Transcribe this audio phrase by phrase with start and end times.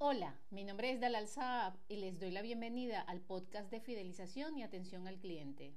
[0.00, 4.56] Hola, mi nombre es Dalal Saab y les doy la bienvenida al podcast de fidelización
[4.56, 5.74] y atención al cliente.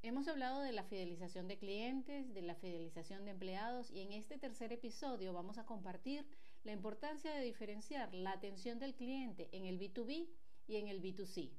[0.00, 4.38] Hemos hablado de la fidelización de clientes, de la fidelización de empleados y en este
[4.38, 6.26] tercer episodio vamos a compartir
[6.64, 10.30] la importancia de diferenciar la atención del cliente en el B2B
[10.66, 11.50] y en el B2C.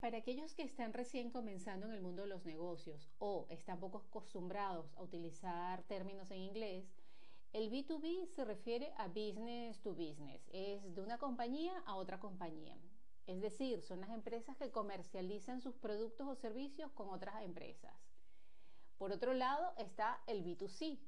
[0.00, 3.98] Para aquellos que están recién comenzando en el mundo de los negocios o están poco
[3.98, 6.92] acostumbrados a utilizar términos en inglés,
[7.54, 12.76] el B2B se refiere a business to business, es de una compañía a otra compañía.
[13.26, 17.94] Es decir, son las empresas que comercializan sus productos o servicios con otras empresas.
[18.98, 20.98] Por otro lado está el B2C.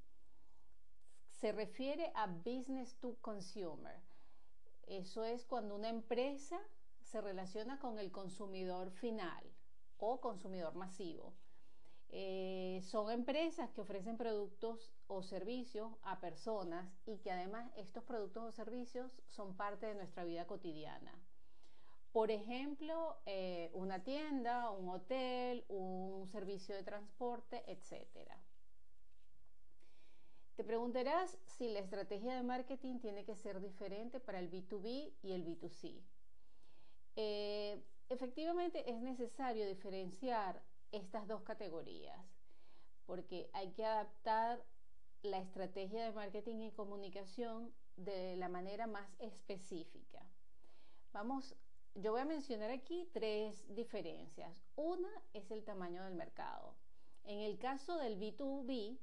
[1.31, 4.01] Se refiere a business to consumer.
[4.87, 6.61] Eso es cuando una empresa
[7.03, 9.45] se relaciona con el consumidor final
[9.99, 11.35] o consumidor masivo.
[12.11, 18.45] Eh, son empresas que ofrecen productos o servicios a personas y que además estos productos
[18.45, 21.13] o servicios son parte de nuestra vida cotidiana.
[22.13, 28.07] Por ejemplo, eh, una tienda, un hotel, un servicio de transporte, etc.
[30.55, 35.33] Te preguntarás si la estrategia de marketing tiene que ser diferente para el B2B y
[35.33, 36.01] el B2C.
[37.17, 42.19] Eh, efectivamente es necesario diferenciar estas dos categorías,
[43.07, 44.65] porque hay que adaptar
[45.23, 50.23] la estrategia de marketing y comunicación de la manera más específica.
[51.13, 51.57] Vamos,
[51.95, 54.65] yo voy a mencionar aquí tres diferencias.
[54.77, 56.75] Una es el tamaño del mercado.
[57.25, 58.99] En el caso del B2B,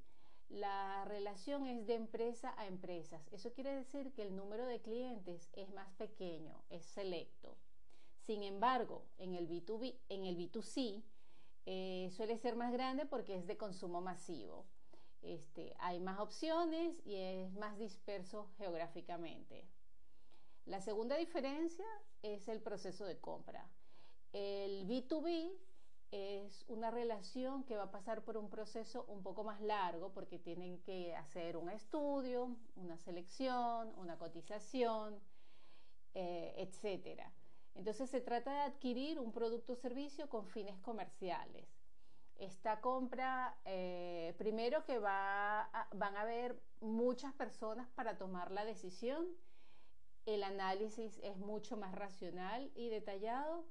[0.50, 3.28] la relación es de empresa a empresas.
[3.32, 7.58] Eso quiere decir que el número de clientes es más pequeño, es selecto.
[8.20, 11.04] Sin embargo, en el B2B, en el B2C,
[11.66, 14.66] eh, suele ser más grande porque es de consumo masivo.
[15.22, 19.66] Este, hay más opciones y es más disperso geográficamente.
[20.66, 21.86] La segunda diferencia
[22.22, 23.70] es el proceso de compra.
[24.34, 25.52] El B2B
[26.12, 30.38] es una relación que va a pasar por un proceso un poco más largo porque
[30.38, 35.20] tienen que hacer un estudio, una selección, una cotización,
[36.14, 37.22] eh, etc.
[37.76, 41.68] Entonces se trata de adquirir un producto o servicio con fines comerciales.
[42.36, 49.28] Esta compra, eh, primero que va van a haber muchas personas para tomar la decisión,
[50.26, 53.66] el análisis es mucho más racional y detallado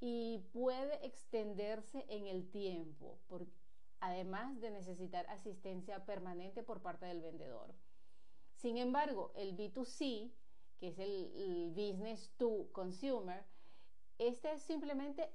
[0.00, 3.18] y puede extenderse en el tiempo,
[4.00, 7.72] además de necesitar asistencia permanente por parte del vendedor.
[8.56, 10.32] Sin embargo, el B2C
[10.82, 13.44] que es el, business to consumer,
[14.18, 15.30] este es simplemente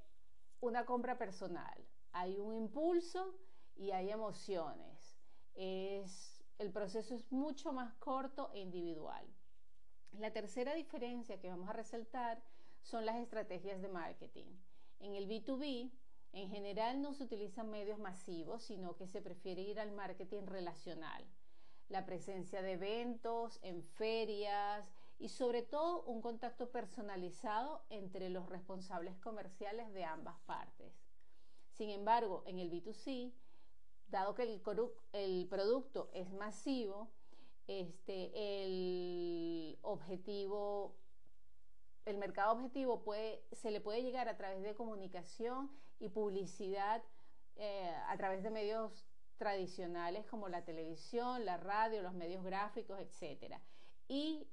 [0.59, 1.88] una compra personal.
[2.12, 3.34] Hay un impulso
[3.78, 5.18] y hay emociones.
[5.53, 9.25] Es, el proceso es mucho más corto e individual.
[10.19, 12.44] La tercera diferencia que vamos a resaltar
[12.81, 14.47] son las estrategias de marketing.
[15.00, 15.90] En el B2B,
[16.34, 21.25] en general no se utilizan medios masivos, sino que se prefiere ir al marketing relacional.
[21.88, 29.17] La presencia de eventos, en ferias, y sobre todo un contacto personalizado entre los responsables
[29.17, 30.94] comerciales de ambas partes.
[31.72, 33.33] Sin embargo, en el B2C,
[34.09, 37.09] dado que el, producto es masivo,
[37.67, 40.95] este, el objetivo,
[42.05, 47.03] el mercado objetivo puede, se le puede llegar a través de comunicación y publicidad
[47.57, 49.05] eh, a través de medios
[49.38, 53.55] tradicionales como la televisión, la radio, los medios gráficos, etc.
[54.07, 54.47] Y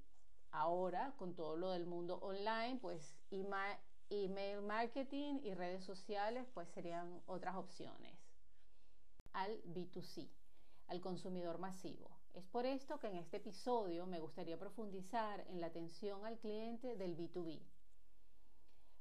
[0.55, 7.21] ahora con todo lo del mundo online, pues email marketing y redes sociales pues serían
[7.27, 8.17] otras opciones
[9.33, 10.31] al B2C,
[10.87, 12.09] al consumidor masivo.
[12.35, 16.97] Es por esto que en este episodio me gustaría profundizar en la atención al cliente
[16.97, 17.61] del B2B.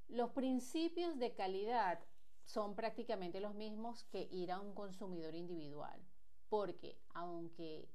[0.08, 2.00] Los principios de calidad
[2.46, 6.04] son prácticamente los mismos que ir a un consumidor individual,
[6.50, 7.88] porque aunque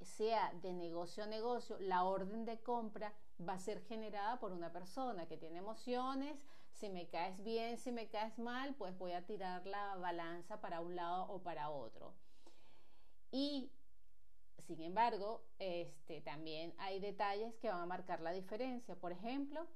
[0.00, 3.12] sea de negocio a negocio, la orden de compra
[3.46, 6.36] va a ser generada por una persona que tiene emociones.
[6.72, 10.80] Si me caes bien, si me caes mal, pues voy a tirar la balanza para
[10.80, 12.12] un lado o para otro.
[13.30, 13.70] Y
[14.66, 18.96] sin embargo, este, también hay detalles que van a marcar la diferencia.
[18.96, 19.66] Por ejemplo,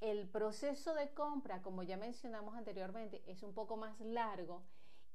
[0.00, 4.62] el proceso de compra, como ya mencionamos anteriormente, es un poco más largo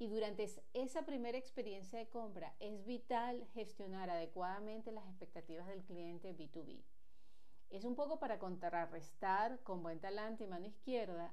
[0.02, 6.36] y durante esa primera experiencia de compra es vital gestionar adecuadamente las expectativas del cliente
[6.36, 6.82] B2B.
[7.70, 11.32] Es un poco para contrarrestar con buen talante y mano izquierda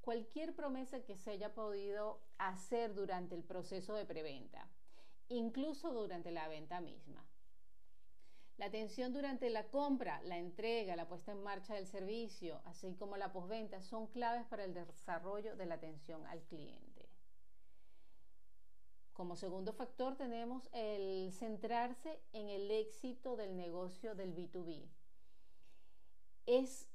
[0.00, 4.68] cualquier promesa que se haya podido hacer durante el proceso de preventa,
[5.28, 7.24] incluso durante la venta misma.
[8.56, 13.16] La atención durante la compra, la entrega, la puesta en marcha del servicio, así como
[13.16, 16.87] la postventa, son claves para el desarrollo de la atención al cliente.
[19.18, 24.88] Como segundo factor tenemos el centrarse en el éxito del negocio del B2B.
[26.46, 26.86] Es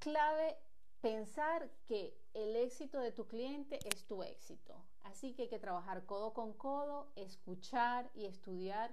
[0.00, 0.58] clave
[1.00, 4.74] pensar que el éxito de tu cliente es tu éxito.
[5.02, 8.92] Así que hay que trabajar codo con codo, escuchar y estudiar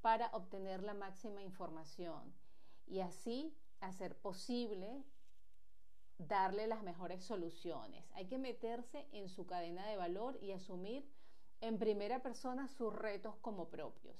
[0.00, 2.34] para obtener la máxima información
[2.88, 5.04] y así hacer posible
[6.18, 8.10] darle las mejores soluciones.
[8.14, 11.08] Hay que meterse en su cadena de valor y asumir
[11.66, 14.16] en primera persona sus retos como propios.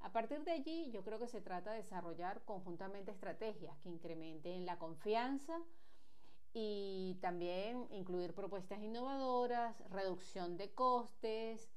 [0.00, 4.64] A partir de allí, yo creo que se trata de desarrollar conjuntamente estrategias que incrementen
[4.64, 5.60] la confianza
[6.52, 11.68] y también incluir propuestas innovadoras, reducción de costes,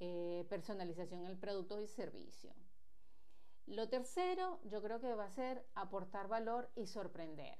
[0.00, 2.54] eh, personalización en productos y servicios.
[3.66, 7.56] Lo tercero, yo creo que va a ser aportar valor y sorprender.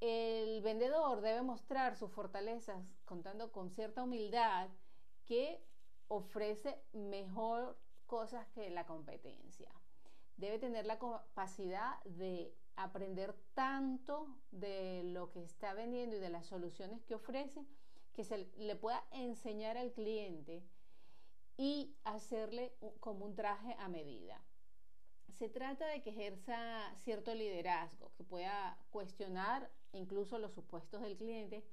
[0.00, 4.68] El vendedor debe mostrar sus fortalezas contando con cierta humildad
[5.24, 5.60] que
[6.08, 9.70] ofrece mejor cosas que la competencia.
[10.36, 16.46] Debe tener la capacidad de aprender tanto de lo que está vendiendo y de las
[16.46, 17.64] soluciones que ofrece
[18.14, 20.62] que se le pueda enseñar al cliente
[21.56, 24.40] y hacerle como un traje a medida
[25.38, 26.56] se trata de que ejerza
[26.96, 31.64] cierto liderazgo, que pueda cuestionar incluso los supuestos del cliente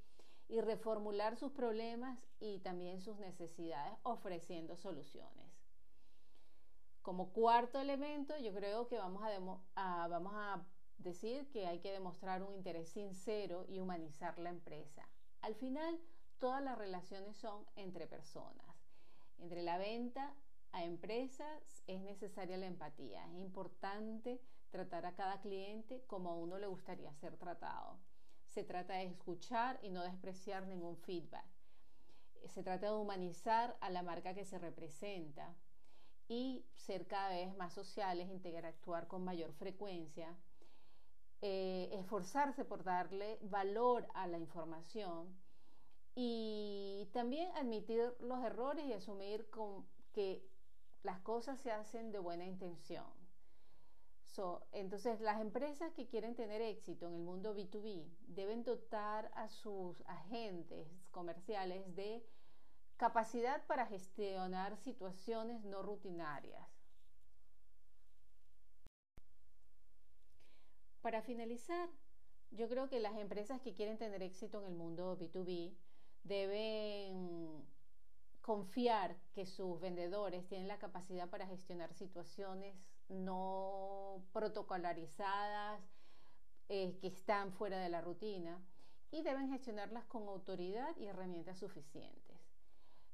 [0.47, 5.45] y reformular sus problemas y también sus necesidades ofreciendo soluciones.
[7.01, 9.23] Como cuarto elemento, yo creo que vamos
[9.75, 10.65] a, vamos a
[10.97, 15.07] decir que hay que demostrar un interés sincero y humanizar la empresa.
[15.41, 15.99] Al final,
[16.39, 18.75] todas las relaciones son entre personas,
[19.37, 20.35] entre la venta
[20.71, 23.25] a empresas es necesaria la empatía.
[23.27, 24.41] Es importante
[24.71, 27.97] tratar a cada cliente como a uno le gustaría ser tratado.
[28.55, 31.43] Se trata de escuchar y no despreciar ningún feedback.
[32.45, 35.53] Se trata de humanizar a la marca que se representa
[36.29, 40.33] y ser cada vez más sociales, interactuar con mayor frecuencia,
[41.41, 45.37] eh, esforzarse por darle valor a la información
[46.15, 49.49] y también admitir los errores y asumir
[50.13, 50.47] que
[51.03, 53.24] las cosas se hacen de buena intención.
[54.71, 60.01] Entonces, las empresas que quieren tener éxito en el mundo B2B deben dotar a sus
[60.07, 62.25] agentes comerciales de
[62.97, 66.67] capacidad para gestionar situaciones no rutinarias.
[71.01, 71.89] Para finalizar,
[72.51, 75.75] yo creo que las empresas que quieren tener éxito en el mundo B2B
[76.23, 77.63] deben
[78.41, 82.75] confiar que sus vendedores tienen la capacidad para gestionar situaciones
[83.09, 85.81] no protocolarizadas,
[86.69, 88.59] eh, que están fuera de la rutina
[89.11, 92.37] y deben gestionarlas con autoridad y herramientas suficientes.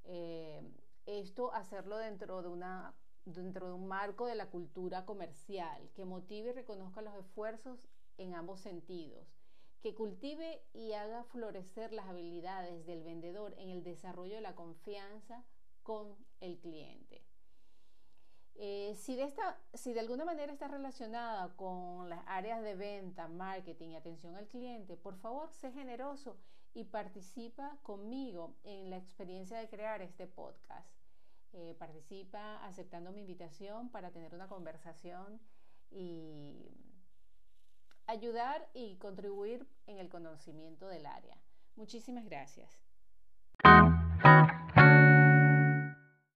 [0.05, 0.61] Eh,
[1.05, 2.93] esto hacerlo dentro de, una,
[3.25, 7.79] dentro de un marco de la cultura comercial que motive y reconozca los esfuerzos
[8.17, 9.27] en ambos sentidos
[9.81, 15.43] que cultive y haga florecer las habilidades del vendedor en el desarrollo de la confianza
[15.83, 17.23] con el cliente.
[18.56, 23.27] Eh, si, de esta, si de alguna manera está relacionada con las áreas de venta,
[23.27, 26.38] marketing y atención al cliente, por favor, sé generoso
[26.74, 30.89] y participa conmigo en la experiencia de crear este podcast.
[31.53, 35.41] Eh, participa aceptando mi invitación para tener una conversación
[35.89, 36.72] y
[38.08, 41.38] ayudar y contribuir en el conocimiento del área.
[41.75, 42.79] Muchísimas gracias.